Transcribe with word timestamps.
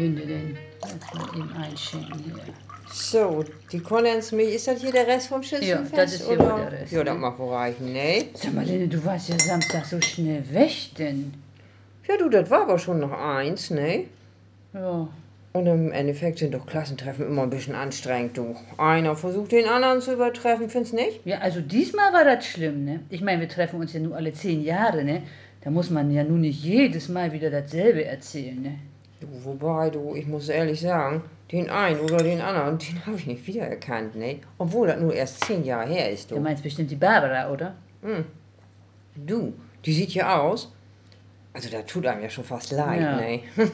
Denn? 0.00 0.56
Lass 0.82 1.14
mal 1.14 1.38
eben 1.38 1.52
einschenken 1.56 2.20
hier. 2.24 2.34
So, 2.92 3.44
die 3.72 3.80
Kondensmilch, 3.80 4.54
ist 4.54 4.68
das 4.68 4.80
hier 4.82 4.92
der 4.92 5.06
Rest 5.06 5.28
vom 5.28 5.40
Ja, 5.42 5.48
Schüsselfest? 5.48 5.96
das 5.96 6.12
ist 6.14 6.28
hier 6.28 6.38
oder? 6.38 6.56
der 6.70 6.72
Rest, 6.80 6.92
Ja, 6.92 7.02
das 7.04 7.14
ne? 7.14 7.20
mag 7.20 7.38
wohl 7.38 7.54
reichen, 7.54 7.92
ne? 7.92 8.26
Sag 8.34 8.52
mal, 8.54 8.64
Linde, 8.64 8.88
du 8.94 9.02
warst 9.04 9.28
ja 9.30 9.38
Samstag 9.38 9.86
so 9.86 10.00
schnell 10.00 10.42
weg, 10.52 10.72
denn. 10.98 11.32
Ja, 12.06 12.16
du, 12.18 12.28
das 12.28 12.50
war 12.50 12.62
aber 12.62 12.78
schon 12.78 13.00
noch 13.00 13.10
eins, 13.12 13.70
ne? 13.70 14.04
Ja. 14.74 15.08
Und 15.54 15.66
im 15.66 15.90
Endeffekt 15.90 16.38
sind 16.40 16.52
doch 16.52 16.66
Klassentreffen 16.66 17.26
immer 17.26 17.42
ein 17.44 17.50
bisschen 17.50 17.74
anstrengend, 17.74 18.36
du. 18.36 18.54
Einer 18.76 19.16
versucht 19.16 19.52
den 19.52 19.66
anderen 19.66 20.02
zu 20.02 20.12
übertreffen, 20.12 20.68
findest 20.68 20.92
nicht? 20.94 21.20
Ja, 21.24 21.38
also 21.38 21.60
diesmal 21.62 22.12
war 22.12 22.24
das 22.24 22.44
schlimm, 22.46 22.84
ne? 22.84 23.00
Ich 23.08 23.22
meine, 23.22 23.40
wir 23.40 23.48
treffen 23.48 23.80
uns 23.80 23.94
ja 23.94 24.00
nur 24.00 24.14
alle 24.14 24.34
zehn 24.34 24.62
Jahre, 24.62 25.02
ne? 25.04 25.22
Da 25.64 25.70
muss 25.70 25.88
man 25.90 26.12
ja 26.12 26.22
nun 26.22 26.42
nicht 26.42 26.62
jedes 26.62 27.08
Mal 27.08 27.32
wieder 27.32 27.50
dasselbe 27.50 28.04
erzählen, 28.04 28.60
ne? 28.62 28.74
Du, 29.20 29.26
wobei, 29.44 29.90
du, 29.90 30.14
ich 30.14 30.26
muss 30.26 30.48
ehrlich 30.48 30.80
sagen, 30.80 31.22
den 31.50 31.70
einen 31.70 32.00
oder 32.00 32.22
den 32.22 32.40
anderen, 32.40 32.78
den 32.92 33.06
habe 33.06 33.16
ich 33.16 33.26
nicht 33.26 33.46
wiedererkannt, 33.46 34.14
ne? 34.16 34.40
Obwohl 34.58 34.88
das 34.88 35.00
nur 35.00 35.14
erst 35.14 35.40
zehn 35.44 35.64
Jahre 35.64 35.88
her 35.88 36.10
ist, 36.10 36.30
Du 36.30 36.34
du. 36.36 36.40
meinst 36.40 36.62
bestimmt 36.62 36.90
die 36.90 36.96
Barbara, 36.96 37.50
oder? 37.50 37.74
Du, 39.16 39.54
die 39.84 39.92
sieht 39.92 40.10
ja 40.14 40.38
aus. 40.40 40.72
Also 41.56 41.70
da 41.70 41.80
tut 41.80 42.06
einem 42.06 42.22
ja 42.22 42.28
schon 42.28 42.44
fast 42.44 42.70
leid, 42.70 43.00
Ja. 43.00 43.16
ne? 43.16 43.40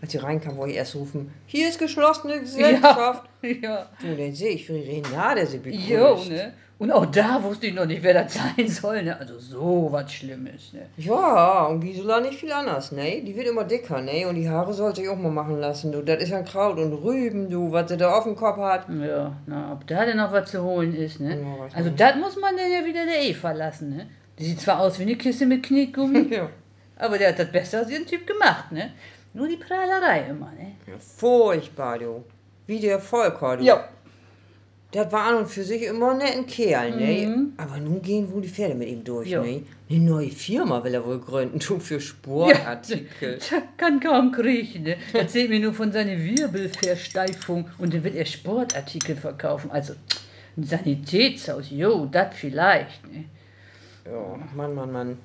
Als 0.00 0.10
sie 0.12 0.16
reinkam, 0.18 0.56
wollte 0.56 0.72
ich 0.72 0.78
erst 0.78 0.94
rufen, 0.94 1.30
hier 1.44 1.68
ist 1.68 1.78
geschlossene 1.78 2.40
Gesellschaft. 2.40 3.28
Ja. 3.42 3.86
Du, 4.00 4.16
dann 4.16 4.32
sehe 4.32 4.50
ich, 4.50 4.68
wie 4.70 4.80
Renate 4.80 5.46
sie 5.46 5.58
begrüßt. 5.58 5.86
Jo, 5.88 6.16
ne? 6.30 6.52
Und 6.78 6.90
auch 6.92 7.06
da 7.06 7.42
wusste 7.42 7.66
ich 7.68 7.74
noch 7.74 7.86
nicht, 7.86 8.02
wer 8.02 8.12
das 8.14 8.34
sein 8.34 8.66
soll, 8.68 9.02
ne? 9.02 9.18
Also 9.20 9.38
so 9.38 9.88
was 9.90 10.10
Schlimmes, 10.12 10.72
ne? 10.72 10.86
Ja, 10.96 11.64
und 11.66 11.80
Gisela 11.80 12.20
nicht 12.20 12.40
viel 12.40 12.50
anders, 12.52 12.90
ne? 12.92 13.22
Die 13.22 13.36
wird 13.36 13.46
immer 13.48 13.64
dicker, 13.64 14.00
ne? 14.00 14.26
Und 14.26 14.34
die 14.36 14.48
Haare 14.48 14.72
sollte 14.74 15.02
ich 15.02 15.08
auch 15.10 15.16
mal 15.16 15.30
machen 15.30 15.60
lassen, 15.60 15.92
du. 15.92 16.02
Das 16.02 16.22
ist 16.22 16.30
ja 16.30 16.42
Kraut 16.42 16.78
und 16.78 16.92
Rüben, 16.94 17.50
du, 17.50 17.70
was 17.70 17.88
sie 17.90 17.96
da 17.98 18.14
auf 18.16 18.24
dem 18.24 18.34
Kopf 18.34 18.56
hat. 18.58 18.86
Ja, 18.88 19.32
na, 19.46 19.72
ob 19.74 19.86
da 19.86 20.04
denn 20.06 20.16
noch 20.16 20.32
was 20.32 20.50
zu 20.50 20.62
holen 20.62 20.94
ist, 20.96 21.20
ne? 21.20 21.38
Ja, 21.40 21.68
Also 21.74 21.90
das 21.90 22.16
muss 22.16 22.36
man 22.40 22.56
dann 22.56 22.70
ja 22.72 22.84
wieder 22.86 23.04
der 23.06 23.22
Eva 23.22 23.52
lassen, 23.52 23.90
ne? 23.96 24.06
Die 24.38 24.44
sieht 24.44 24.60
zwar 24.60 24.80
aus 24.80 24.98
wie 24.98 25.02
eine 25.04 25.16
Kiste 25.16 25.46
mit 25.46 25.62
Knietgummi, 25.62 26.26
Ja. 26.34 26.48
Aber 26.96 27.18
der 27.18 27.28
hat 27.30 27.38
das 27.38 27.50
besser 27.52 27.78
als 27.78 27.90
ihren 27.90 28.06
Typ 28.06 28.26
gemacht, 28.26 28.72
ne? 28.72 28.92
Nur 29.34 29.48
die 29.48 29.56
Prahlerei 29.56 30.26
immer, 30.30 30.50
ne? 30.52 30.72
ja. 30.86 30.94
Furchtbar, 30.98 31.98
du. 31.98 32.24
Wie 32.66 32.80
der 32.80 32.98
Volker, 33.00 33.58
du. 33.58 33.64
Ja. 33.64 33.88
Das 34.92 35.12
war 35.12 35.24
an 35.24 35.34
und 35.36 35.48
für 35.48 35.62
sich 35.62 35.82
immer 35.82 36.12
ein 36.12 36.18
netter 36.18 36.44
Kerl, 36.44 36.96
ne? 36.96 37.26
Mhm. 37.26 37.52
Aber 37.58 37.76
nun 37.78 38.00
gehen 38.00 38.32
wohl 38.32 38.40
die 38.40 38.48
Pferde 38.48 38.74
mit 38.74 38.88
ihm 38.88 39.04
durch, 39.04 39.28
Ja. 39.28 39.42
ne? 39.42 39.62
Eine 39.90 39.98
neue 40.00 40.30
Firma 40.30 40.82
will 40.82 40.94
er 40.94 41.04
wohl 41.04 41.20
gründen, 41.20 41.58
du, 41.58 41.78
für 41.78 42.00
Sportartikel. 42.00 43.38
Tja, 43.38 43.62
kann 43.76 44.00
kaum 44.00 44.32
kriechen, 44.32 44.84
ne? 44.84 44.96
Erzählt 45.12 45.50
mir 45.50 45.60
nur 45.60 45.74
von 45.74 45.92
seiner 45.92 46.16
Wirbelversteifung 46.18 47.68
und 47.78 47.92
dann 47.94 48.04
wird 48.04 48.14
er 48.14 48.24
Sportartikel 48.24 49.16
verkaufen. 49.16 49.70
Also 49.70 49.94
ein 50.56 50.64
Sanitätshaus, 50.64 51.66
jo, 51.70 52.06
das 52.06 52.34
vielleicht, 52.34 53.06
ne? 53.12 53.24
Ja, 54.06 54.38
Mann, 54.54 54.74
Mann, 54.74 54.92
Mann. 54.92 55.18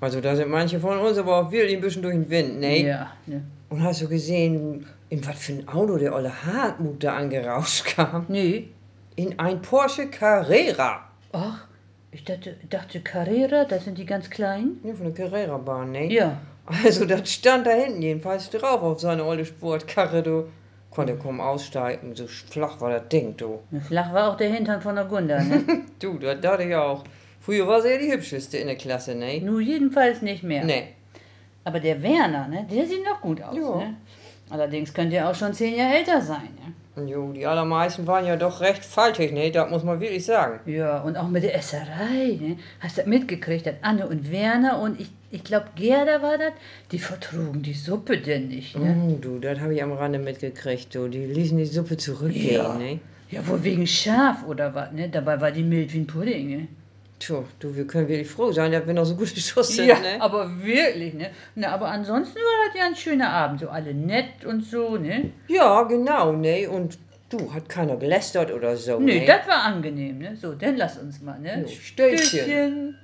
Also 0.00 0.20
da 0.20 0.36
sind 0.36 0.50
manche 0.50 0.78
von 0.78 0.98
uns 0.98 1.16
aber 1.18 1.36
auch 1.36 1.50
wirklich 1.50 1.76
ein 1.76 1.80
bisschen 1.80 2.02
durch 2.02 2.14
den 2.14 2.28
Wind, 2.28 2.60
ne? 2.60 2.82
Ja, 2.82 3.12
ne? 3.26 3.42
Und 3.68 3.82
hast 3.82 4.02
du 4.02 4.08
gesehen, 4.08 4.86
in 5.08 5.26
was 5.26 5.38
für 5.38 5.52
ein 5.52 5.68
Auto 5.68 5.96
der 5.96 6.14
olle 6.14 6.32
Hartmut 6.44 7.02
da 7.02 7.16
angerauscht 7.16 7.84
kam? 7.84 8.26
Nee. 8.28 8.68
In 9.16 9.38
ein 9.38 9.62
Porsche 9.62 10.08
Carrera. 10.08 11.08
Ach, 11.32 11.66
ich 12.12 12.24
dachte, 12.24 12.56
dachte 12.70 13.00
Carrera, 13.00 13.64
das 13.64 13.84
sind 13.84 13.98
die 13.98 14.06
ganz 14.06 14.30
kleinen? 14.30 14.80
Ja, 14.84 14.94
von 14.94 15.12
der 15.12 15.14
Carrera-Bahn, 15.14 15.92
ne? 15.92 16.12
Ja. 16.12 16.38
Also 16.66 17.04
das 17.04 17.30
stand 17.30 17.66
da 17.66 17.70
hinten 17.70 18.02
jedenfalls 18.02 18.50
drauf 18.50 18.82
auf 18.82 19.00
seine 19.00 19.24
olle 19.24 19.44
Sportkarre, 19.44 20.22
du. 20.22 20.44
Konnte 20.90 21.16
kaum 21.16 21.40
aussteigen, 21.40 22.14
so 22.14 22.26
flach 22.26 22.80
war 22.80 22.90
das 22.90 23.08
Ding, 23.08 23.36
du. 23.36 23.60
Flach 23.86 24.12
war 24.14 24.32
auch 24.32 24.36
der 24.36 24.48
Hintern 24.50 24.80
von 24.80 24.94
der 24.94 25.04
Gunda, 25.04 25.42
ne? 25.42 25.62
Du, 25.98 26.18
das 26.18 26.40
dachte 26.40 26.64
ich 26.64 26.74
auch. 26.74 27.04
Früher 27.46 27.68
war 27.68 27.80
sie 27.80 27.90
ja 27.90 27.96
die 27.98 28.10
hübscheste 28.10 28.58
in 28.58 28.66
der 28.66 28.74
Klasse, 28.74 29.14
ne? 29.14 29.40
Nur 29.40 29.60
jedenfalls 29.60 30.20
nicht 30.20 30.42
mehr. 30.42 30.64
Ne. 30.64 30.82
Aber 31.62 31.78
der 31.78 32.02
Werner, 32.02 32.48
ne, 32.48 32.66
der 32.68 32.86
sieht 32.86 33.04
noch 33.04 33.20
gut 33.20 33.40
aus, 33.40 33.54
Ja. 33.56 33.76
ne? 33.76 33.94
Allerdings 34.50 34.92
könnte 34.92 35.14
er 35.14 35.30
auch 35.30 35.34
schon 35.36 35.54
zehn 35.54 35.76
Jahre 35.76 35.94
älter 35.98 36.20
sein, 36.20 36.48
ne? 36.96 37.06
Jo, 37.08 37.30
die 37.32 37.46
allermeisten 37.46 38.04
waren 38.08 38.26
ja 38.26 38.34
doch 38.36 38.60
recht 38.60 38.84
faltig, 38.84 39.32
ne? 39.32 39.52
Das 39.52 39.70
muss 39.70 39.84
man 39.84 40.00
wirklich 40.00 40.24
sagen. 40.24 40.58
Ja, 40.68 41.02
und 41.02 41.16
auch 41.16 41.28
mit 41.28 41.44
der 41.44 41.54
Esserei, 41.54 42.36
ne? 42.40 42.56
Hast 42.80 42.96
du 42.96 43.02
das 43.02 43.08
mitgekriegt, 43.08 43.64
dass 43.64 43.76
Anne 43.82 44.08
und 44.08 44.32
Werner 44.32 44.80
und 44.80 45.00
ich, 45.00 45.08
ich 45.30 45.44
glaube 45.44 45.66
Gerda 45.76 46.22
war 46.22 46.38
das, 46.38 46.52
die 46.90 46.98
vertrugen 46.98 47.62
die 47.62 47.74
Suppe 47.74 48.18
denn 48.18 48.48
nicht, 48.48 48.76
ne? 48.76 48.96
Oh, 49.08 49.18
du, 49.20 49.38
das 49.38 49.60
habe 49.60 49.72
ich 49.72 49.82
am 49.84 49.92
Rande 49.92 50.18
mitgekriegt, 50.18 50.92
du. 50.96 51.06
Die 51.06 51.26
ließen 51.26 51.58
die 51.58 51.66
Suppe 51.66 51.96
zurückgehen, 51.96 52.54
Ja. 52.64 52.74
ne? 52.74 52.98
Ja, 53.30 53.46
wohl 53.46 53.62
wegen 53.62 53.86
Schaf 53.86 54.44
oder 54.48 54.74
was, 54.74 54.90
ne? 54.90 55.08
Dabei 55.08 55.40
war 55.40 55.52
die 55.52 55.62
mild 55.62 55.92
wie 55.94 55.98
ein 55.98 56.06
Pudding, 56.08 56.48
ne? 56.48 56.68
Tja, 57.18 57.42
du, 57.60 57.74
wir 57.74 57.86
können 57.86 58.08
wirklich 58.08 58.28
froh 58.28 58.52
sein, 58.52 58.72
dass 58.72 58.86
wir 58.86 58.92
noch 58.92 59.06
so 59.06 59.16
gute 59.16 59.40
Schuss 59.40 59.68
sind, 59.68 59.86
Ja, 59.86 59.98
ne? 59.98 60.20
aber 60.20 60.62
wirklich, 60.62 61.14
ne? 61.14 61.30
Na, 61.54 61.68
aber 61.72 61.88
ansonsten 61.88 62.36
war 62.36 62.66
das 62.68 62.78
ja 62.78 62.86
ein 62.86 62.96
schöner 62.96 63.30
Abend, 63.30 63.60
so 63.60 63.68
alle 63.70 63.94
nett 63.94 64.44
und 64.44 64.64
so, 64.64 64.98
ne? 64.98 65.30
Ja, 65.48 65.84
genau, 65.84 66.32
ne? 66.32 66.68
Und 66.68 66.98
du, 67.30 67.52
hat 67.54 67.68
keiner 67.70 67.96
gelästert 67.96 68.52
oder 68.52 68.76
so, 68.76 69.00
Nee, 69.00 69.20
ne? 69.20 69.26
das 69.26 69.46
war 69.48 69.62
angenehm, 69.64 70.18
ne? 70.18 70.36
So, 70.36 70.52
dann 70.52 70.76
lass 70.76 70.98
uns 70.98 71.22
mal, 71.22 71.38
ne? 71.40 71.62
Jo, 71.62 71.68
Stößchen. 71.68 72.28
Stößchen. 72.28 72.98